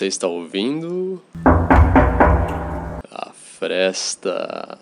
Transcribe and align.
Você 0.00 0.06
está 0.06 0.26
ouvindo. 0.26 1.20
A 3.10 3.32
Fresta. 3.34 4.78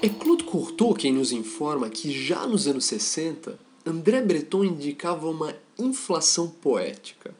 É 0.00 0.08
Claude 0.08 0.44
Courtois 0.44 0.96
quem 0.96 1.12
nos 1.12 1.32
informa 1.32 1.90
que 1.90 2.10
já 2.10 2.46
nos 2.46 2.66
anos 2.66 2.86
60, 2.86 3.58
André 3.84 4.22
Breton 4.22 4.64
indicava 4.64 5.28
uma 5.28 5.54
inflação 5.78 6.48
poética. 6.48 7.34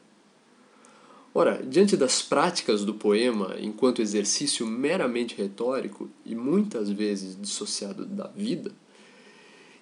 Ora, 1.39 1.61
diante 1.63 1.95
das 1.95 2.19
práticas 2.23 2.83
do 2.83 2.95
poema 2.95 3.57
enquanto 3.59 4.01
exercício 4.01 4.65
meramente 4.65 5.35
retórico 5.35 6.09
e 6.25 6.33
muitas 6.33 6.89
vezes 6.89 7.39
dissociado 7.39 8.07
da 8.07 8.25
vida, 8.25 8.71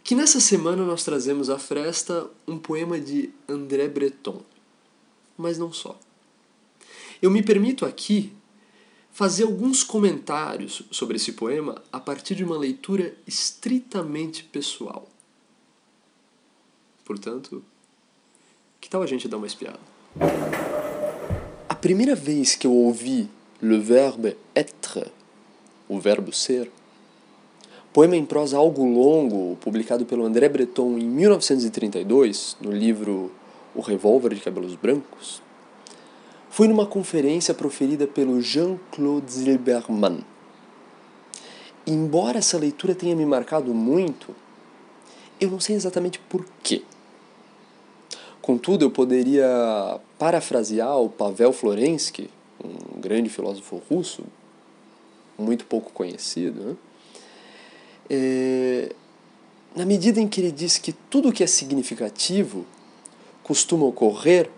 que 0.03 0.15
nessa 0.15 0.41
semana 0.41 0.83
nós 0.83 1.05
trazemos 1.05 1.49
à 1.49 1.57
fresta 1.57 2.29
um 2.45 2.57
poema 2.57 2.99
de 2.99 3.29
André 3.47 3.87
Breton. 3.87 4.41
Mas 5.37 5.57
não 5.57 5.71
só. 5.71 5.97
Eu 7.21 7.31
me 7.31 7.41
permito 7.41 7.85
aqui 7.85 8.33
fazer 9.13 9.43
alguns 9.43 9.81
comentários 9.81 10.83
sobre 10.91 11.15
esse 11.15 11.31
poema 11.31 11.81
a 11.89 12.01
partir 12.01 12.35
de 12.35 12.43
uma 12.43 12.57
leitura 12.57 13.15
estritamente 13.25 14.43
pessoal. 14.43 15.07
Portanto, 17.05 17.63
que 18.81 18.89
tal 18.89 19.01
a 19.01 19.07
gente 19.07 19.29
dar 19.29 19.37
uma 19.37 19.47
espiada? 19.47 19.79
Primeira 21.85 22.15
vez 22.15 22.55
que 22.55 22.65
eu 22.65 22.73
ouvi 22.73 23.29
le 23.61 23.77
verbe 23.77 24.35
être, 24.55 25.05
o 25.87 25.99
verbo 25.99 26.33
ser, 26.33 26.71
poema 27.93 28.15
em 28.15 28.25
prosa 28.25 28.57
algo 28.57 28.83
longo, 28.83 29.55
publicado 29.57 30.03
pelo 30.03 30.25
André 30.25 30.49
Breton 30.49 30.97
em 30.97 31.05
1932, 31.05 32.57
no 32.59 32.71
livro 32.71 33.31
O 33.75 33.81
Revólver 33.81 34.33
de 34.33 34.41
Cabelos 34.41 34.73
Brancos, 34.73 35.43
foi 36.49 36.67
numa 36.67 36.87
conferência 36.87 37.53
proferida 37.53 38.07
pelo 38.07 38.41
Jean-Claude 38.41 39.31
Zilberman. 39.31 40.25
Embora 41.85 42.39
essa 42.39 42.57
leitura 42.57 42.95
tenha 42.95 43.15
me 43.15 43.27
marcado 43.27 43.75
muito, 43.75 44.35
eu 45.39 45.51
não 45.51 45.59
sei 45.59 45.75
exatamente 45.75 46.17
por 46.17 46.43
quê. 46.63 46.81
Contudo, 48.41 48.85
eu 48.85 48.89
poderia 48.89 50.01
parafrasear 50.17 50.97
o 50.99 51.09
Pavel 51.09 51.51
Florensky, 51.51 52.29
um 52.63 52.99
grande 52.99 53.29
filósofo 53.29 53.81
russo, 53.89 54.23
muito 55.37 55.65
pouco 55.65 55.91
conhecido, 55.91 56.61
né? 56.61 56.75
é, 58.09 58.95
na 59.75 59.85
medida 59.85 60.21
em 60.21 60.27
que 60.27 60.39
ele 60.39 60.51
diz 60.51 60.77
que 60.77 60.93
tudo 60.93 61.33
que 61.33 61.43
é 61.43 61.47
significativo 61.47 62.65
costuma 63.43 63.85
ocorrer 63.85 64.49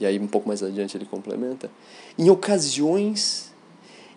e 0.00 0.06
aí 0.06 0.18
um 0.18 0.26
pouco 0.26 0.48
mais 0.48 0.62
adiante 0.62 0.96
ele 0.96 1.06
complementa, 1.06 1.70
em 2.16 2.30
ocasiões 2.30 3.52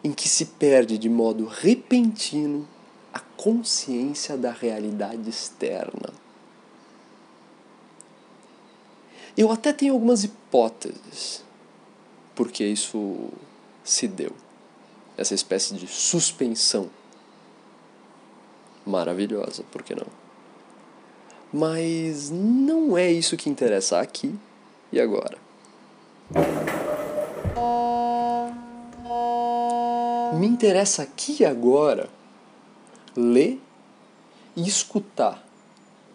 em 0.04 0.12
que 0.12 0.28
se 0.30 0.46
perde 0.46 0.98
de 0.98 1.10
modo 1.10 1.46
repentino 1.46 2.68
a 3.14 3.20
consciência 3.20 4.38
da 4.38 4.52
realidade 4.52 5.30
externa. 5.30 6.14
Eu 9.38 9.52
até 9.52 9.72
tenho 9.72 9.94
algumas 9.94 10.24
hipóteses 10.24 11.44
porque 12.36 12.64
isso 12.64 13.30
se 13.84 14.08
deu. 14.08 14.32
Essa 15.18 15.36
espécie 15.36 15.76
de 15.76 15.88
suspensão. 15.88 16.90
Maravilhosa, 18.86 19.64
por 19.72 19.84
que 19.84 19.94
não? 19.94 20.08
Mas 21.54 22.30
não 22.32 22.98
é 22.98 23.12
isso 23.12 23.38
que 23.38 23.50
interessa 23.50 24.00
aqui 24.00 24.34
e 24.92 25.00
agora. 25.00 25.38
Me 30.40 30.48
interessa 30.48 31.04
aqui 31.04 31.38
e 31.42 31.46
agora 31.46 32.10
ler 33.16 33.62
e 34.56 34.68
escutar 34.68 35.46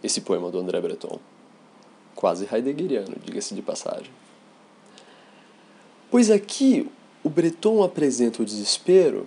esse 0.03 0.23
poema 0.23 0.51
do 0.51 0.59
André 0.59 0.81
Breton. 0.81 1.21
Quase 2.17 2.49
heideggeriano, 2.51 3.15
diga-se 3.25 3.55
de 3.55 3.63
passagem. 3.63 4.11
Pois 6.11 6.31
aqui 6.31 6.91
o 7.23 7.29
Breton 7.29 7.83
apresenta 7.83 8.43
o 8.43 8.45
desespero 8.45 9.27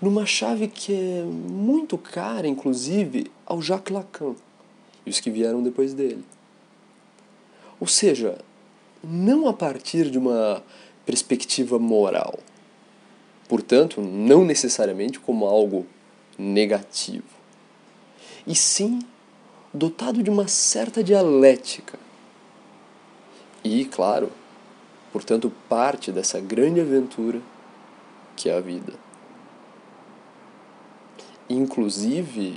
numa 0.00 0.24
chave 0.24 0.68
que 0.68 0.94
é 0.94 1.22
muito 1.24 1.98
cara, 1.98 2.46
inclusive, 2.46 3.30
ao 3.44 3.60
Jacques 3.60 3.92
Lacan 3.92 4.36
e 5.04 5.10
os 5.10 5.18
que 5.18 5.30
vieram 5.30 5.62
depois 5.62 5.92
dele. 5.92 6.24
Ou 7.80 7.86
seja, 7.86 8.38
não 9.02 9.48
a 9.48 9.52
partir 9.52 10.10
de 10.10 10.18
uma 10.18 10.62
perspectiva 11.04 11.78
moral. 11.78 12.38
Portanto, 13.48 14.00
não 14.00 14.44
necessariamente 14.44 15.18
como 15.18 15.46
algo 15.46 15.86
negativo. 16.38 17.24
E 18.46 18.54
sim 18.54 19.00
dotado 19.72 20.22
de 20.22 20.30
uma 20.30 20.48
certa 20.48 21.02
dialética. 21.02 21.98
E, 23.62 23.84
claro, 23.84 24.30
portanto, 25.12 25.52
parte 25.68 26.10
dessa 26.10 26.40
grande 26.40 26.80
aventura 26.80 27.40
que 28.36 28.48
é 28.48 28.56
a 28.56 28.60
vida. 28.60 28.92
Inclusive, 31.50 32.56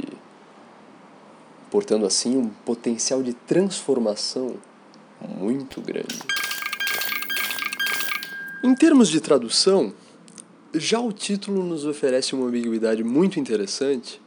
portando 1.71 2.05
assim 2.05 2.37
um 2.37 2.49
potencial 2.49 3.23
de 3.23 3.33
transformação 3.33 4.55
muito 5.39 5.81
grande. 5.81 6.19
Em 8.63 8.75
termos 8.75 9.09
de 9.09 9.19
tradução, 9.19 9.93
já 10.73 10.99
o 10.99 11.11
título 11.11 11.63
nos 11.63 11.85
oferece 11.85 12.35
uma 12.35 12.47
ambiguidade 12.47 13.03
muito 13.03 13.39
interessante 13.39 14.21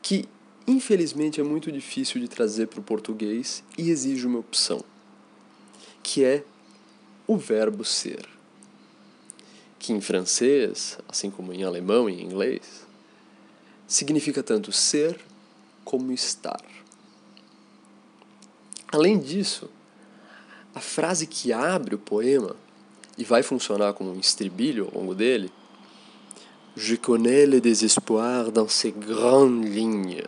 que, 0.00 0.28
infelizmente, 0.66 1.40
é 1.40 1.44
muito 1.44 1.70
difícil 1.70 2.20
de 2.20 2.28
trazer 2.28 2.66
para 2.66 2.80
o 2.80 2.82
português 2.82 3.62
e 3.76 3.90
exige 3.90 4.26
uma 4.26 4.38
opção, 4.38 4.84
que 6.02 6.24
é 6.24 6.44
o 7.26 7.36
verbo 7.36 7.84
ser, 7.84 8.28
que 9.78 9.92
em 9.92 10.00
francês, 10.00 10.98
assim 11.08 11.30
como 11.30 11.52
em 11.52 11.64
alemão 11.64 12.08
e 12.08 12.20
em 12.20 12.24
inglês, 12.24 12.86
significa 13.86 14.42
tanto 14.42 14.72
ser 14.72 15.18
como 15.84 16.12
estar. 16.12 16.64
Além 18.92 19.18
disso, 19.18 19.68
a 20.74 20.80
frase 20.80 21.26
que 21.26 21.52
abre 21.52 21.94
o 21.94 21.98
poema 21.98 22.56
e 23.16 23.24
vai 23.24 23.42
funcionar 23.42 23.92
como 23.94 24.12
um 24.12 24.20
estribilho 24.20 24.90
ao 24.92 25.00
longo 25.00 25.14
dele, 25.14 25.50
Je 26.76 26.98
connais 26.98 27.46
le 27.46 27.58
désespoir 27.58 28.52
dans 28.52 28.68
ses 28.68 28.92
grandes 28.92 29.64
lignes. 29.64 30.22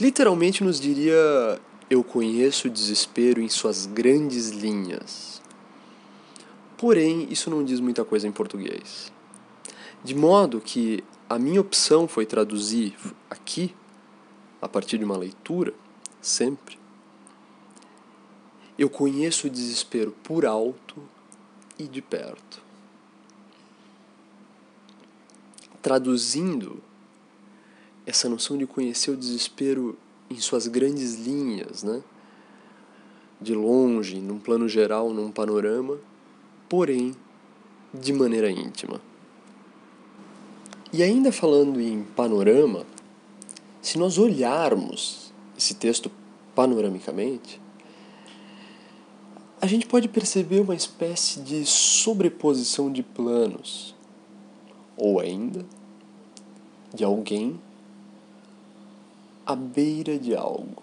Literalmente 0.00 0.64
nos 0.64 0.80
diria 0.80 1.60
eu 1.90 2.02
conheço 2.02 2.68
o 2.68 2.70
desespero 2.70 3.40
em 3.40 3.48
suas 3.50 3.84
grandes 3.84 4.48
linhas. 4.48 5.42
Porém, 6.78 7.28
isso 7.30 7.50
não 7.50 7.62
diz 7.62 7.80
muita 7.80 8.02
coisa 8.02 8.26
em 8.26 8.32
português. 8.32 9.12
De 10.02 10.14
modo 10.14 10.58
que 10.58 11.04
a 11.28 11.38
minha 11.38 11.60
opção 11.60 12.08
foi 12.08 12.24
traduzir 12.24 12.96
aqui, 13.28 13.74
a 14.60 14.68
partir 14.68 14.96
de 14.96 15.04
uma 15.04 15.16
leitura, 15.18 15.74
sempre, 16.20 16.78
eu 18.78 18.88
conheço 18.88 19.46
o 19.46 19.50
desespero 19.50 20.12
por 20.22 20.46
alto 20.46 21.02
e 21.78 21.84
de 21.84 22.00
perto. 22.00 22.62
Traduzindo 25.82 26.82
essa 28.06 28.28
noção 28.28 28.56
de 28.56 28.66
conhecer 28.66 29.10
o 29.10 29.16
desespero 29.16 29.96
em 30.30 30.38
suas 30.38 30.66
grandes 30.66 31.14
linhas, 31.14 31.82
né? 31.82 32.02
de 33.42 33.54
longe, 33.54 34.20
num 34.20 34.38
plano 34.38 34.68
geral, 34.68 35.12
num 35.12 35.30
panorama, 35.30 35.98
porém 36.68 37.14
de 37.92 38.12
maneira 38.12 38.50
íntima. 38.50 39.00
E 40.92 41.02
ainda 41.02 41.32
falando 41.32 41.80
em 41.80 42.04
panorama, 42.04 42.86
se 43.80 43.98
nós 43.98 44.16
olharmos 44.16 45.32
esse 45.58 45.74
texto 45.74 46.10
panoramicamente, 46.54 47.60
a 49.60 49.66
gente 49.66 49.86
pode 49.86 50.08
perceber 50.08 50.60
uma 50.60 50.74
espécie 50.74 51.40
de 51.40 51.64
sobreposição 51.64 52.92
de 52.92 53.02
planos, 53.02 53.94
ou 54.96 55.20
ainda 55.20 55.64
de 56.94 57.04
alguém 57.04 57.60
à 59.44 59.56
beira 59.56 60.18
de 60.18 60.34
algo. 60.34 60.82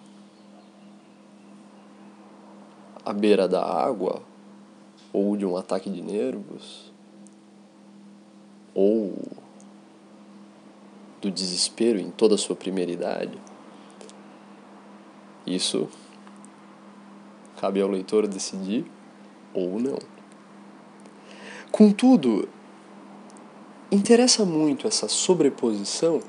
à 3.04 3.12
beira 3.12 3.48
da 3.48 3.64
água, 3.64 4.22
ou 5.12 5.36
de 5.36 5.44
um 5.44 5.56
ataque 5.56 5.90
de 5.90 6.02
nervos, 6.02 6.92
ou 8.74 9.14
do 11.20 11.30
desespero 11.30 11.98
em 11.98 12.10
toda 12.10 12.34
a 12.34 12.38
sua 12.38 12.54
primeira 12.54 12.90
idade. 12.90 13.38
Isso 15.46 15.88
cabe 17.60 17.80
ao 17.80 17.88
leitor 17.88 18.26
decidir 18.26 18.84
ou 19.52 19.80
não. 19.80 19.98
Contudo, 21.72 22.48
interessa 23.90 24.44
muito 24.44 24.86
essa 24.86 25.08
sobreposição, 25.08 26.20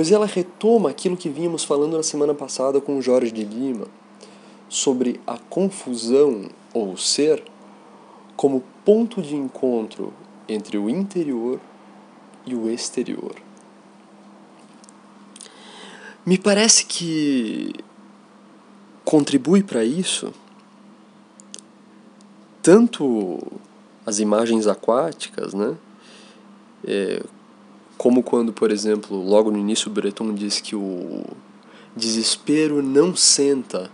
pois 0.00 0.10
ela 0.10 0.24
retoma 0.24 0.88
aquilo 0.88 1.14
que 1.14 1.28
vínhamos 1.28 1.62
falando 1.62 1.94
na 1.94 2.02
semana 2.02 2.32
passada 2.32 2.80
com 2.80 3.02
Jorge 3.02 3.30
de 3.30 3.44
Lima 3.44 3.86
sobre 4.66 5.20
a 5.26 5.36
confusão 5.36 6.48
ou 6.72 6.96
ser 6.96 7.44
como 8.34 8.64
ponto 8.82 9.20
de 9.20 9.36
encontro 9.36 10.10
entre 10.48 10.78
o 10.78 10.88
interior 10.88 11.60
e 12.46 12.54
o 12.54 12.70
exterior. 12.70 13.34
Me 16.24 16.38
parece 16.38 16.86
que 16.86 17.74
contribui 19.04 19.62
para 19.62 19.84
isso 19.84 20.32
tanto 22.62 23.38
as 24.06 24.18
imagens 24.18 24.66
aquáticas, 24.66 25.52
né? 25.52 25.76
É, 26.86 27.22
como 28.00 28.22
quando, 28.22 28.50
por 28.50 28.72
exemplo, 28.72 29.22
logo 29.22 29.50
no 29.50 29.58
início 29.58 29.90
o 29.90 29.92
Breton 29.92 30.32
diz 30.32 30.58
que 30.58 30.74
o 30.74 31.22
desespero 31.94 32.80
não 32.80 33.14
senta 33.14 33.90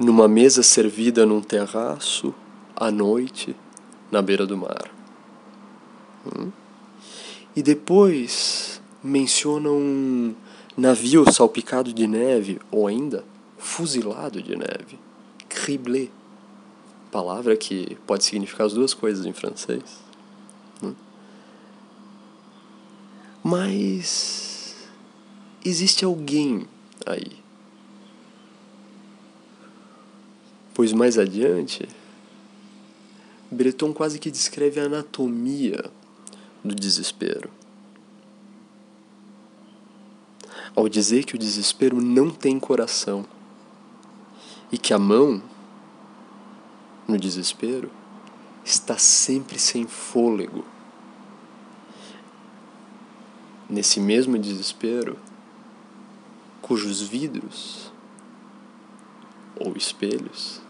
numa 0.00 0.26
mesa 0.26 0.62
servida 0.62 1.26
num 1.26 1.42
terraço 1.42 2.34
à 2.74 2.90
noite 2.90 3.54
na 4.10 4.22
beira 4.22 4.46
do 4.46 4.56
mar. 4.56 4.90
Hum? 6.24 6.50
E 7.54 7.62
depois 7.62 8.80
menciona 9.02 9.68
um 9.68 10.34
navio 10.74 11.30
salpicado 11.30 11.92
de 11.92 12.06
neve, 12.06 12.58
ou 12.70 12.86
ainda 12.86 13.26
fuzilado 13.58 14.40
de 14.40 14.56
neve, 14.56 14.98
criblé, 15.50 16.08
palavra 17.12 17.58
que 17.58 17.98
pode 18.06 18.24
significar 18.24 18.64
as 18.64 18.72
duas 18.72 18.94
coisas 18.94 19.26
em 19.26 19.34
francês. 19.34 20.02
Hum? 20.82 20.94
Mas 23.46 24.74
existe 25.62 26.02
alguém 26.02 26.66
aí. 27.04 27.44
Pois 30.72 30.94
mais 30.94 31.18
adiante, 31.18 31.86
Breton 33.50 33.92
quase 33.92 34.18
que 34.18 34.30
descreve 34.30 34.80
a 34.80 34.84
anatomia 34.84 35.90
do 36.64 36.74
desespero. 36.74 37.50
Ao 40.74 40.88
dizer 40.88 41.24
que 41.24 41.34
o 41.34 41.38
desespero 41.38 42.00
não 42.00 42.30
tem 42.30 42.58
coração 42.58 43.26
e 44.72 44.78
que 44.78 44.94
a 44.94 44.98
mão, 44.98 45.42
no 47.06 47.18
desespero, 47.18 47.90
está 48.64 48.96
sempre 48.96 49.58
sem 49.58 49.86
fôlego. 49.86 50.64
Nesse 53.68 53.98
mesmo 53.98 54.38
desespero, 54.38 55.18
cujos 56.60 57.00
vidros 57.00 57.92
ou 59.58 59.76
espelhos 59.76 60.60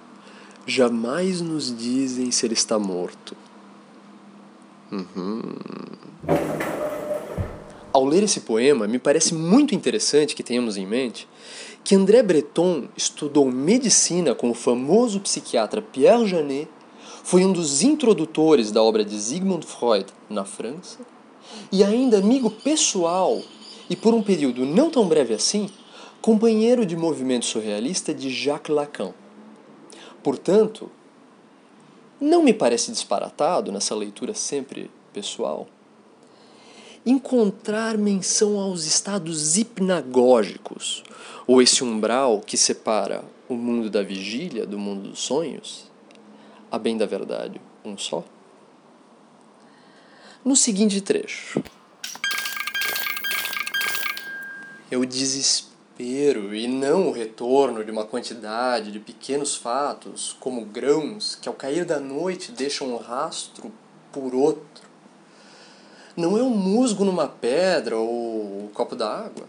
jamais 0.67 1.41
nos 1.41 1.76
dizem 1.76 2.31
se 2.31 2.46
ele 2.46 2.55
está 2.55 2.79
morto. 2.79 3.37
Uhum. 4.91 5.43
Ao 7.93 8.05
ler 8.05 8.23
esse 8.23 8.41
poema, 8.41 8.88
me 8.88 8.99
parece 8.99 9.35
muito 9.35 9.75
interessante 9.75 10.35
que 10.35 10.43
tenhamos 10.43 10.76
em 10.76 10.87
mente 10.87 11.29
que 11.82 11.94
André 11.94 12.23
Breton 12.23 12.88
estudou 12.96 13.50
medicina 13.50 14.35
com 14.35 14.50
o 14.50 14.55
famoso 14.55 15.20
psiquiatra 15.20 15.82
Pierre 15.82 16.26
Janet, 16.26 16.69
foi 17.23 17.44
um 17.44 17.52
dos 17.52 17.82
introdutores 17.82 18.73
da 18.73 18.82
obra 18.82 19.05
de 19.05 19.20
Sigmund 19.20 19.67
Freud 19.67 20.06
na 20.31 20.44
França 20.44 21.00
e 21.70 21.82
ainda 21.82 22.19
amigo 22.19 22.50
pessoal 22.50 23.41
e 23.88 23.96
por 23.96 24.14
um 24.14 24.23
período 24.23 24.64
não 24.64 24.91
tão 24.91 25.06
breve 25.06 25.35
assim, 25.35 25.69
companheiro 26.20 26.87
de 26.87 26.96
movimento 26.96 27.44
surrealista 27.44 28.14
de 28.14 28.31
Jacques 28.31 28.75
Lacan. 28.75 29.12
Portanto, 30.23 30.91
não 32.20 32.43
me 32.43 32.55
parece 32.55 32.91
disparatado 32.91 33.70
nessa 33.70 33.94
leitura 33.94 34.32
sempre 34.35 34.91
pessoal 35.12 35.67
encontrar 37.06 37.99
menção 37.99 38.58
aos 38.58 38.87
estados 38.87 39.58
hipnagógicos, 39.58 41.05
ou 41.46 41.61
esse 41.61 41.85
umbral 41.85 42.41
que 42.41 42.56
separa 42.56 43.23
o 43.49 43.55
mundo 43.55 43.91
da 43.91 44.02
vigília 44.02 44.67
do 44.67 44.79
mundo 44.79 45.11
dos 45.11 45.20
sonhos, 45.20 45.91
a 46.70 46.79
bem 46.79 46.96
da 46.96 47.05
verdade, 47.05 47.61
um 47.85 47.99
só? 47.99 48.25
No 50.44 50.55
seguinte 50.55 51.00
trecho. 51.00 51.62
Eu 54.91 55.05
desespero 55.05 55.75
desespero 55.96 56.55
e 56.55 56.67
não 56.67 57.08
o 57.08 57.12
retorno 57.12 57.85
de 57.85 57.91
uma 57.91 58.05
quantidade 58.05 58.91
de 58.91 58.99
pequenos 58.99 59.55
fatos, 59.55 60.37
como 60.41 60.64
grãos 60.64 61.37
que 61.37 61.49
ao 61.49 61.55
cair 61.55 61.85
da 61.85 62.00
noite 62.00 62.52
deixam 62.52 62.93
um 62.93 62.96
rastro 62.96 63.73
por 64.12 64.35
outro. 64.35 64.85
Não 66.17 66.37
é 66.37 66.43
um 66.43 66.50
musgo 66.50 67.05
numa 67.05 67.29
pedra 67.29 67.96
ou 67.96 68.64
um 68.64 68.69
copo 68.69 68.94
d'água. 68.94 69.46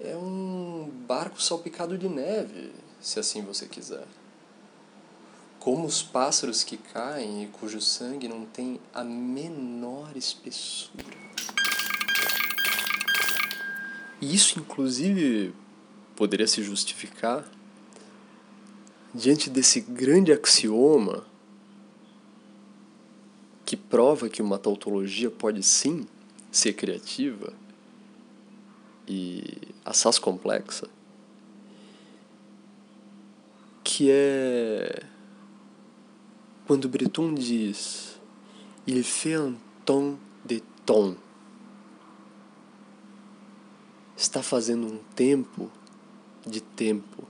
É 0.00 0.16
um 0.16 0.90
barco 1.06 1.40
salpicado 1.40 1.96
de 1.96 2.08
neve, 2.08 2.72
se 3.00 3.20
assim 3.20 3.42
você 3.42 3.66
quiser. 3.66 4.06
Como 5.62 5.86
os 5.86 6.02
pássaros 6.02 6.64
que 6.64 6.76
caem 6.76 7.44
e 7.44 7.46
cujo 7.46 7.80
sangue 7.80 8.26
não 8.26 8.44
tem 8.44 8.80
a 8.92 9.04
menor 9.04 10.16
espessura. 10.16 11.16
E 14.20 14.34
isso, 14.34 14.58
inclusive, 14.58 15.54
poderia 16.16 16.48
se 16.48 16.64
justificar 16.64 17.48
diante 19.14 19.48
desse 19.48 19.80
grande 19.80 20.32
axioma 20.32 21.24
que 23.64 23.76
prova 23.76 24.28
que 24.28 24.42
uma 24.42 24.58
tautologia 24.58 25.30
pode 25.30 25.62
sim 25.62 26.08
ser 26.50 26.72
criativa 26.72 27.52
e 29.06 29.58
assaz 29.84 30.18
complexa, 30.18 30.88
que 33.84 34.10
é 34.10 35.11
quando 36.66 36.88
Breton 36.88 37.34
diz 37.34 38.20
il 38.86 39.04
fait 39.04 39.34
un 39.34 39.54
ton 39.84 40.16
de 40.44 40.60
ton 40.84 41.16
está 44.22 44.42
fazendo 44.42 44.86
um 44.86 44.98
tempo 45.16 45.68
de 46.46 46.60
tempo. 46.60 47.24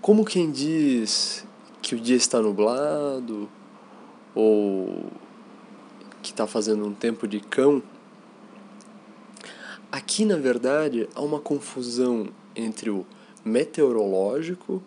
Como 0.00 0.24
quem 0.24 0.50
diz 0.50 1.46
que 1.80 1.94
o 1.94 2.00
dia 2.00 2.16
está 2.16 2.40
nublado 2.40 3.48
ou 4.34 5.10
que 6.22 6.30
está 6.30 6.46
fazendo 6.46 6.86
um 6.86 6.94
tempo 6.94 7.28
de 7.28 7.40
cão, 7.40 7.82
aqui 9.90 10.24
na 10.24 10.36
verdade 10.36 11.08
há 11.14 11.20
uma 11.20 11.38
confusão 11.38 12.28
entre 12.56 12.90
o 12.90 13.06
meteorológico 13.44 14.82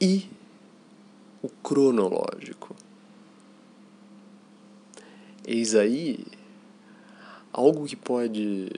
e 0.00 0.28
o 1.42 1.48
cronológico. 1.48 2.74
Eis 5.46 5.74
aí 5.74 6.24
algo 7.52 7.86
que 7.86 7.96
pode 7.96 8.70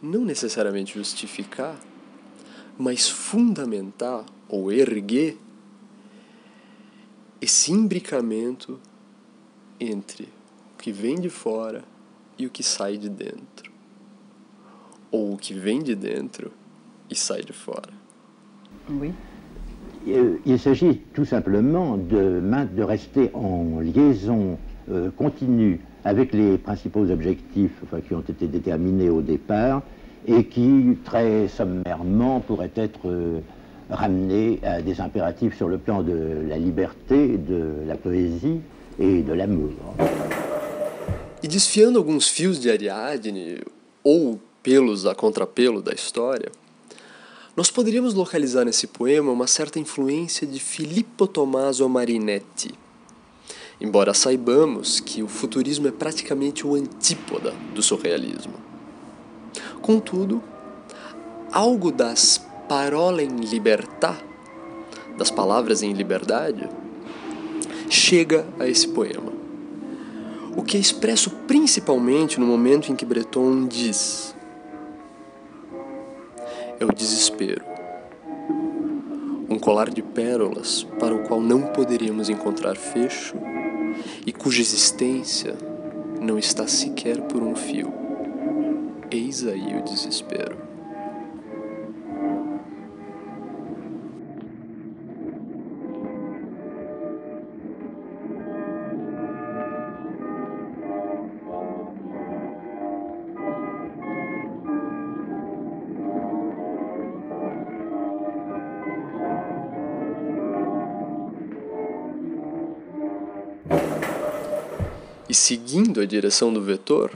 não 0.00 0.24
necessariamente 0.24 0.94
justificar, 0.94 1.78
mas 2.78 3.08
fundamentar 3.08 4.24
ou 4.48 4.70
erguer 4.70 5.36
esse 7.40 7.72
imbricamento 7.72 8.80
entre 9.80 10.24
o 10.74 10.82
que 10.82 10.92
vem 10.92 11.20
de 11.20 11.28
fora 11.28 11.84
e 12.38 12.46
o 12.46 12.50
que 12.50 12.62
sai 12.62 12.96
de 12.96 13.08
dentro, 13.08 13.72
ou 15.10 15.34
o 15.34 15.36
que 15.36 15.52
vem 15.52 15.82
de 15.82 15.94
dentro 15.94 16.52
e 17.10 17.14
sai 17.14 17.42
de 17.42 17.52
fora. 17.52 17.82
Oui. 18.90 19.12
Il 20.44 20.58
s'agit 20.58 20.98
tout 21.14 21.24
simplement 21.24 21.96
de, 21.96 22.40
de 22.40 22.82
rester 22.82 23.30
en 23.34 23.80
liaison 23.80 24.56
euh, 24.88 25.10
continue 25.10 25.80
avec 26.04 26.32
les 26.32 26.58
principaux 26.58 27.10
objectifs 27.10 27.72
enfin, 27.82 28.00
qui 28.00 28.14
ont 28.14 28.20
été 28.20 28.46
déterminés 28.46 29.10
au 29.10 29.20
départ 29.20 29.82
et 30.28 30.44
qui, 30.44 30.96
très 31.04 31.48
sommairement, 31.48 32.38
pourraient 32.38 32.70
être 32.76 33.08
euh, 33.08 33.40
ramenés 33.90 34.60
à 34.62 34.80
des 34.80 35.00
impératifs 35.00 35.56
sur 35.56 35.68
le 35.68 35.78
plan 35.78 36.02
de 36.02 36.46
la 36.48 36.58
liberté, 36.58 37.36
de 37.36 37.86
la 37.86 37.96
poésie 37.96 38.60
et 39.00 39.22
de 39.22 39.32
l'amour. 39.32 39.70
E 41.42 41.48
desfiando 41.48 41.98
alguns 41.98 42.28
fios 42.28 42.58
de 42.60 42.70
Ariadne, 42.70 43.60
ou 44.04 44.38
pelos 44.62 45.06
a 45.06 45.14
contrapelo 45.14 45.82
da 45.82 45.92
história, 45.92 46.50
nós 47.56 47.70
poderíamos 47.70 48.12
localizar 48.12 48.66
nesse 48.66 48.86
poema 48.86 49.32
uma 49.32 49.46
certa 49.46 49.80
influência 49.80 50.46
de 50.46 50.60
Filippo 50.60 51.26
Tommaso 51.26 51.88
Marinetti. 51.88 52.74
Embora 53.80 54.12
saibamos 54.12 55.00
que 55.00 55.22
o 55.22 55.28
futurismo 55.28 55.88
é 55.88 55.90
praticamente 55.90 56.66
o 56.66 56.74
antípoda 56.74 57.54
do 57.74 57.82
surrealismo. 57.82 58.52
Contudo, 59.80 60.42
algo 61.50 61.90
das 61.90 62.44
parola 62.68 63.22
em 63.22 63.28
libertà, 63.28 64.18
das 65.16 65.30
palavras 65.30 65.82
em 65.82 65.94
liberdade, 65.94 66.68
chega 67.88 68.46
a 68.58 68.68
esse 68.68 68.88
poema. 68.88 69.32
O 70.54 70.62
que 70.62 70.76
é 70.76 70.80
expresso 70.80 71.30
principalmente 71.46 72.38
no 72.38 72.44
momento 72.44 72.92
em 72.92 72.96
que 72.96 73.06
Breton 73.06 73.66
diz: 73.66 74.35
é 76.78 76.84
o 76.84 76.92
desespero. 76.92 77.64
Um 79.48 79.58
colar 79.58 79.88
de 79.88 80.02
pérolas 80.02 80.84
para 80.98 81.14
o 81.14 81.22
qual 81.24 81.40
não 81.40 81.62
poderíamos 81.62 82.28
encontrar 82.28 82.76
fecho 82.76 83.36
e 84.26 84.32
cuja 84.32 84.60
existência 84.60 85.56
não 86.20 86.38
está 86.38 86.66
sequer 86.66 87.20
por 87.22 87.42
um 87.42 87.54
fio. 87.54 87.92
Eis 89.10 89.46
aí 89.46 89.78
o 89.78 89.84
desespero. 89.84 90.75
Seguindo 115.36 116.00
a 116.00 116.06
direção 116.06 116.52
do 116.52 116.62
vetor, 116.62 117.12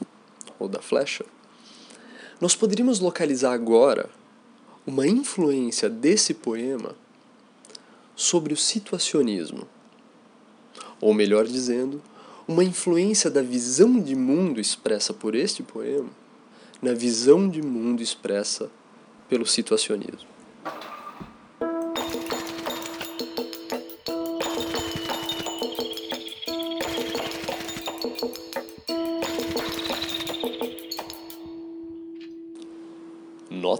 ou 0.58 0.68
da 0.68 0.80
flecha, 0.80 1.24
nós 2.40 2.54
poderíamos 2.54 3.00
localizar 3.00 3.52
agora 3.52 4.08
uma 4.86 5.06
influência 5.06 5.88
desse 5.88 6.34
poema 6.34 6.94
sobre 8.14 8.52
o 8.52 8.56
situacionismo. 8.56 9.66
Ou 11.00 11.14
melhor 11.14 11.46
dizendo, 11.46 12.02
uma 12.46 12.64
influência 12.64 13.30
da 13.30 13.42
visão 13.42 14.00
de 14.00 14.14
mundo 14.14 14.60
expressa 14.60 15.12
por 15.12 15.34
este 15.34 15.62
poema 15.62 16.10
na 16.82 16.94
visão 16.94 17.48
de 17.48 17.60
mundo 17.60 18.02
expressa 18.02 18.70
pelo 19.28 19.46
situacionismo. 19.46 20.29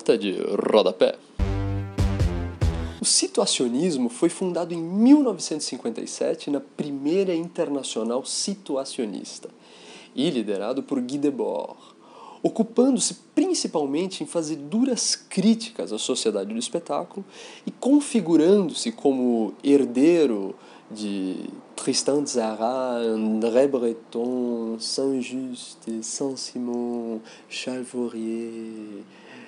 Nota 0.01 0.17
de 0.17 0.33
rodapé. 0.73 1.15
O 3.03 3.05
situacionismo 3.05 4.09
foi 4.09 4.31
fundado 4.31 4.73
em 4.73 4.79
1957 4.79 6.49
na 6.49 6.59
primeira 6.59 7.35
internacional 7.35 8.25
situacionista 8.25 9.51
e 10.17 10.31
liderado 10.31 10.83
por 10.83 11.03
Guy 11.03 11.19
Debord, 11.19 11.77
ocupando-se 12.43 13.13
principalmente 13.35 14.25
em 14.25 14.27
fazer 14.27 14.57
duras 14.57 15.15
críticas 15.15 15.93
à 15.93 15.99
sociedade 15.99 16.55
do 16.55 16.59
espetáculo 16.59 17.23
e 17.67 17.71
configurando-se 17.71 18.93
como 18.93 19.53
herdeiro 19.63 20.55
de 20.91 21.37
Tristan 21.77 22.25
Tzara, 22.25 22.97
André 22.97 23.69
Breton, 23.69 24.79
Saint-Just, 24.81 26.03
Saint-Simon, 26.03 27.21
Charles 27.51 27.87
Fourier, 27.87 29.05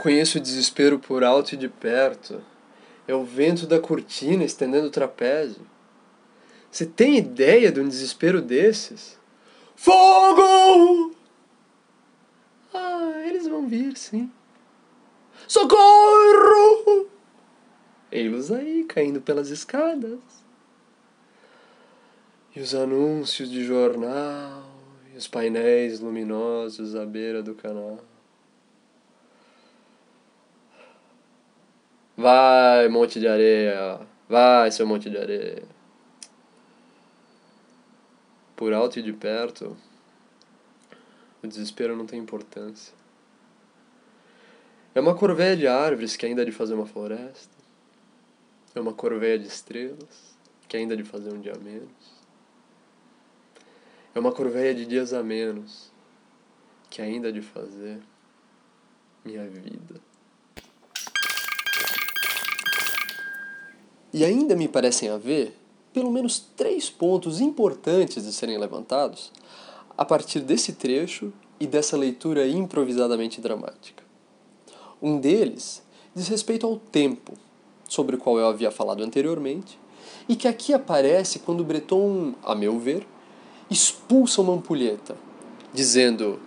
conheço 0.00 0.38
o 0.38 0.40
desespero 0.40 0.98
por 0.98 1.22
alto 1.22 1.52
e 1.52 1.58
de 1.58 1.68
perto. 1.68 2.42
É 3.06 3.14
o 3.14 3.22
vento 3.22 3.66
da 3.66 3.78
cortina 3.78 4.42
estendendo 4.44 4.86
o 4.86 4.90
trapézio. 4.90 5.66
Você 6.70 6.86
tem 6.86 7.18
ideia 7.18 7.70
de 7.70 7.80
um 7.80 7.88
desespero 7.88 8.40
desses? 8.40 9.18
Fogo! 9.76 11.14
Ah, 12.72 13.22
eles 13.26 13.46
vão 13.46 13.68
vir, 13.68 13.96
sim. 13.96 14.30
Socorro! 15.46 17.08
Ei-los 18.10 18.50
aí, 18.50 18.84
caindo 18.84 19.20
pelas 19.20 19.50
escadas. 19.50 20.18
E 22.54 22.60
os 22.60 22.74
anúncios 22.74 23.50
de 23.50 23.64
jornal, 23.64 24.64
e 25.12 25.16
os 25.16 25.28
painéis 25.28 26.00
luminosos 26.00 26.94
à 26.96 27.04
beira 27.04 27.42
do 27.42 27.54
canal. 27.54 28.09
Vai, 32.20 32.86
monte 32.88 33.18
de 33.18 33.26
areia. 33.26 33.98
Vai, 34.28 34.70
seu 34.70 34.86
monte 34.86 35.08
de 35.08 35.16
areia. 35.16 35.62
Por 38.54 38.74
alto 38.74 38.98
e 38.98 39.02
de 39.02 39.10
perto, 39.10 39.74
o 41.42 41.46
desespero 41.46 41.96
não 41.96 42.04
tem 42.04 42.20
importância. 42.20 42.92
É 44.94 45.00
uma 45.00 45.14
corveia 45.14 45.56
de 45.56 45.66
árvores 45.66 46.14
que 46.14 46.26
ainda 46.26 46.42
há 46.42 46.44
de 46.44 46.52
fazer 46.52 46.74
uma 46.74 46.84
floresta. 46.84 47.56
É 48.74 48.80
uma 48.80 48.92
corveia 48.92 49.38
de 49.38 49.46
estrelas 49.46 50.36
que 50.68 50.76
ainda 50.76 50.92
há 50.92 50.96
de 50.98 51.04
fazer 51.04 51.32
um 51.32 51.40
dia 51.40 51.54
a 51.54 51.58
menos. 51.58 52.20
É 54.14 54.20
uma 54.20 54.30
corveia 54.30 54.74
de 54.74 54.84
dias 54.84 55.14
a 55.14 55.22
menos 55.22 55.90
que 56.90 57.00
ainda 57.00 57.28
há 57.28 57.32
de 57.32 57.40
fazer 57.40 57.98
minha 59.24 59.48
vida. 59.48 60.09
E 64.12 64.24
ainda 64.24 64.56
me 64.56 64.68
parecem 64.68 65.08
haver 65.08 65.54
pelo 65.92 66.10
menos 66.10 66.38
três 66.56 66.88
pontos 66.88 67.40
importantes 67.40 68.24
de 68.24 68.32
serem 68.32 68.58
levantados 68.58 69.32
a 69.96 70.04
partir 70.04 70.40
desse 70.40 70.72
trecho 70.72 71.32
e 71.58 71.66
dessa 71.66 71.96
leitura 71.96 72.46
improvisadamente 72.46 73.40
dramática. 73.40 74.02
Um 75.02 75.18
deles 75.18 75.82
diz 76.14 76.28
respeito 76.28 76.66
ao 76.66 76.76
tempo, 76.76 77.34
sobre 77.88 78.16
o 78.16 78.18
qual 78.18 78.38
eu 78.38 78.46
havia 78.46 78.70
falado 78.70 79.02
anteriormente, 79.02 79.78
e 80.28 80.36
que 80.36 80.48
aqui 80.48 80.72
aparece 80.72 81.40
quando 81.40 81.64
Breton, 81.64 82.34
a 82.42 82.54
meu 82.54 82.78
ver, 82.78 83.06
expulsa 83.70 84.40
uma 84.40 84.54
ampulheta, 84.54 85.16
dizendo: 85.72 86.40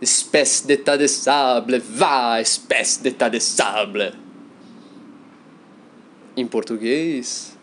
Espèce 0.00 0.66
d'état 0.66 0.96
de 0.96 1.08
sable, 1.08 1.78
vá, 1.78 2.40
espèce 2.40 3.02
d'état 3.02 3.28
de 3.28 3.40
sable. 3.40 4.21
Em 6.34 6.46
português, 6.46 7.58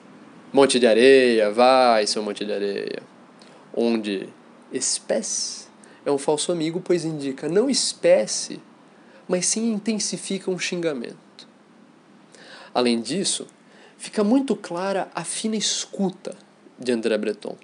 monte 0.54 0.80
de 0.80 0.86
areia, 0.86 1.52
vai, 1.52 2.06
seu 2.06 2.22
monte 2.22 2.46
de 2.46 2.54
areia. 2.54 3.02
Onde 3.74 4.30
espécie 4.72 5.68
é 6.06 6.12
um 6.12 6.18
falso 6.18 6.52
amigo, 6.52 6.80
pois 6.80 7.04
indica 7.04 7.50
não 7.50 7.70
espécie, 7.70 8.62
mas 9.28 9.48
sim 9.48 9.72
intensifica 9.72 10.52
um 10.52 10.60
xingamento. 10.60 11.48
Além 12.74 13.02
disso, 13.02 13.48
fica 13.98 14.24
muito 14.24 14.56
clara 14.56 15.10
a 15.16 15.24
fina 15.24 15.56
escuta 15.56 16.36
de 16.78 16.92
André 16.92 17.18
Breton, 17.18 17.58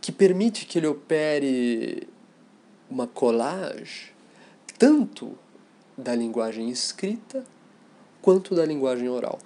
que 0.00 0.10
permite 0.10 0.64
que 0.64 0.78
ele 0.78 0.86
opere 0.86 2.08
uma 2.88 3.06
colagem 3.06 4.14
tanto 4.78 5.36
da 5.96 6.14
linguagem 6.14 6.70
escrita 6.70 7.44
quanto 8.20 8.54
da 8.54 8.64
linguagem 8.64 9.08
oral. 9.08 9.38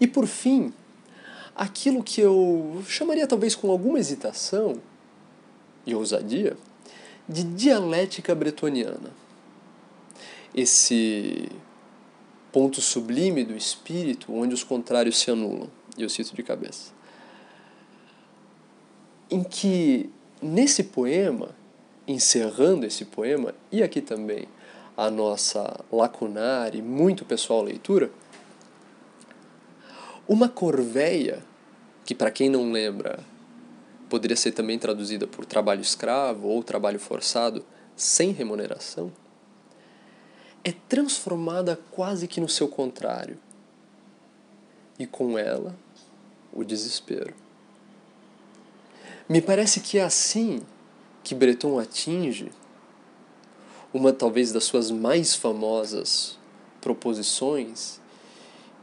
E 0.00 0.06
por 0.06 0.26
fim, 0.26 0.72
aquilo 1.54 2.02
que 2.02 2.20
eu 2.20 2.82
chamaria 2.86 3.26
talvez 3.26 3.54
com 3.54 3.70
alguma 3.70 3.98
hesitação 3.98 4.80
e 5.86 5.94
ousadia 5.94 6.56
de 7.28 7.42
dialética 7.42 8.34
bretoniana. 8.34 9.10
Esse 10.54 11.48
ponto 12.52 12.80
sublime 12.80 13.44
do 13.44 13.56
espírito 13.56 14.32
onde 14.32 14.54
os 14.54 14.64
contrários 14.64 15.18
se 15.18 15.30
anulam. 15.30 15.68
E 15.96 16.02
eu 16.02 16.08
cito 16.08 16.34
de 16.34 16.42
cabeça. 16.42 16.92
Em 19.30 19.42
que, 19.42 20.08
nesse 20.40 20.84
poema, 20.84 21.50
encerrando 22.06 22.86
esse 22.86 23.04
poema, 23.04 23.54
e 23.70 23.82
aqui 23.82 24.00
também 24.00 24.48
a 24.96 25.10
nossa 25.10 25.84
lacunar 25.92 26.74
e 26.74 26.80
muito 26.80 27.24
pessoal 27.24 27.62
leitura, 27.62 28.10
uma 30.28 30.48
corveia, 30.48 31.42
que 32.04 32.14
para 32.14 32.30
quem 32.30 32.50
não 32.50 32.70
lembra, 32.70 33.20
poderia 34.10 34.36
ser 34.36 34.52
também 34.52 34.78
traduzida 34.78 35.26
por 35.26 35.46
trabalho 35.46 35.80
escravo 35.80 36.48
ou 36.48 36.62
trabalho 36.62 37.00
forçado 37.00 37.64
sem 37.96 38.30
remuneração, 38.30 39.10
é 40.62 40.72
transformada 40.86 41.80
quase 41.90 42.28
que 42.28 42.40
no 42.40 42.48
seu 42.48 42.68
contrário. 42.68 43.38
E 44.98 45.06
com 45.06 45.38
ela, 45.38 45.74
o 46.52 46.62
desespero. 46.62 47.34
Me 49.28 49.40
parece 49.40 49.80
que 49.80 49.98
é 49.98 50.04
assim 50.04 50.60
que 51.24 51.34
Breton 51.34 51.78
atinge 51.78 52.50
uma 53.92 54.12
talvez 54.12 54.52
das 54.52 54.64
suas 54.64 54.90
mais 54.90 55.34
famosas 55.34 56.38
proposições 56.80 58.00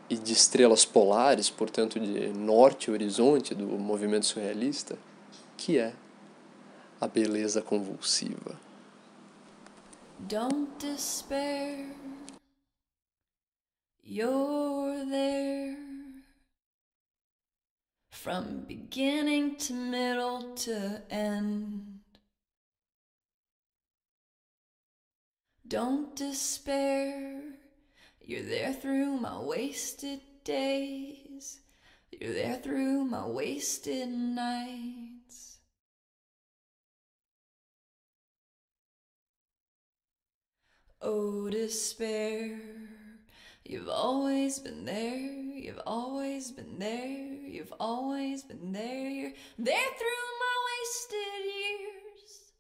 e 0.10 0.15
de 0.18 0.34
estrelas 0.34 0.86
polares, 0.86 1.50
portanto 1.50 2.00
de 2.00 2.28
norte 2.30 2.89
e 2.89 2.91
horizonte 2.91 3.56
do 3.56 3.65
movimento 3.65 4.26
surrealista, 4.26 4.98
que 5.58 5.78
é 5.78 5.94
a 7.00 7.08
beleza 7.08 7.62
convulsiva. 7.62 8.60
Don't 10.20 10.70
despair, 10.80 11.88
you're 14.04 15.06
there. 15.10 15.78
From 18.12 18.65
beginning 18.65 19.56
to 19.58 19.74
middle 19.74 20.56
to 20.65 21.02
end. 21.10 22.00
Don't 25.68 26.15
despair, 26.15 27.55
you're 28.26 28.44
there 28.44 28.74
through 28.74 29.18
my 29.18 29.40
wasted 29.40 30.20
days. 30.44 31.60
You're 32.12 32.34
there 32.34 32.56
through 32.56 33.06
my 33.06 33.28
wasted 33.28 34.10
nights. 34.10 35.58
Oh, 41.02 41.50
despair. 41.50 42.60
You've 43.64 43.90
always 43.90 44.60
been 44.60 44.86
there, 44.86 45.18
you've 45.18 45.82
always 45.88 46.52
been 46.52 46.78
there, 46.78 47.34
you've 47.44 47.74
always 47.80 48.44
been 48.44 48.72
there. 48.72 49.10
You're 49.10 49.34
there 49.58 49.90
through 49.98 50.26
my 50.40 50.56
wasted 50.68 51.46
years, 51.46 52.54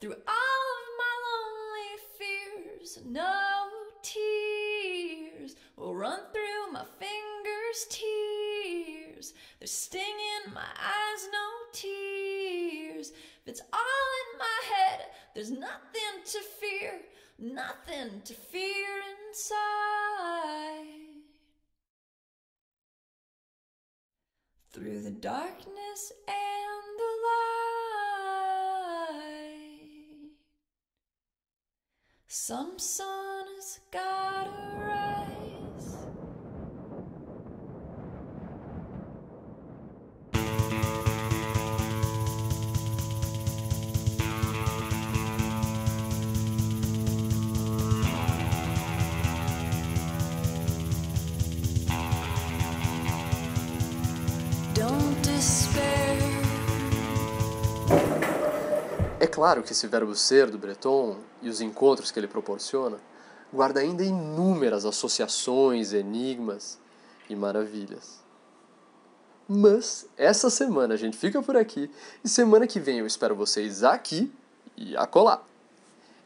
through 0.00 0.14
all 0.26 0.64
of 0.76 0.86
my 0.98 1.14
lonely 1.28 1.90
fears. 2.18 2.98
No 3.04 3.39
there's 15.40 15.52
nothing 15.52 16.20
to 16.26 16.38
fear, 16.60 17.00
nothing 17.38 18.20
to 18.26 18.34
fear 18.34 19.00
inside. 19.26 20.84
Through 24.70 25.00
the 25.00 25.12
darkness 25.12 26.12
and 26.28 26.98
the 26.98 27.12
light, 29.08 29.40
some 32.28 32.78
sun 32.78 33.46
has 33.56 33.80
gotta 33.90 34.29
claro 59.40 59.62
que 59.62 59.72
esse 59.72 59.86
verbo 59.86 60.14
ser 60.14 60.50
do 60.50 60.58
Breton 60.58 61.16
e 61.40 61.48
os 61.48 61.62
encontros 61.62 62.10
que 62.10 62.20
ele 62.20 62.28
proporciona 62.28 62.98
guarda 63.50 63.80
ainda 63.80 64.04
inúmeras 64.04 64.84
associações, 64.84 65.94
enigmas 65.94 66.78
e 67.26 67.34
maravilhas. 67.34 68.20
Mas 69.48 70.06
essa 70.18 70.50
semana 70.50 70.92
a 70.92 70.96
gente 70.98 71.16
fica 71.16 71.40
por 71.40 71.56
aqui 71.56 71.90
e 72.22 72.28
semana 72.28 72.66
que 72.66 72.78
vem 72.78 72.98
eu 72.98 73.06
espero 73.06 73.34
vocês 73.34 73.82
aqui 73.82 74.30
e 74.76 74.94
acolá. 74.94 75.42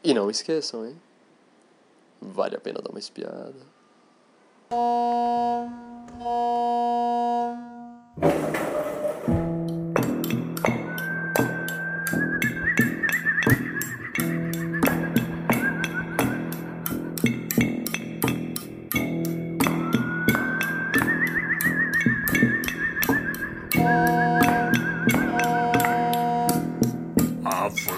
E 0.03 0.13
não 0.13 0.29
esqueçam, 0.29 0.85
hein? 0.85 1.01
Vale 2.21 2.57
a 2.57 2.59
pena 2.59 2.81
dar 2.81 2.89
uma 2.89 2.99
espiada. 2.99 3.55
A 4.71 5.55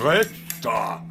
korrekter. 0.07 1.06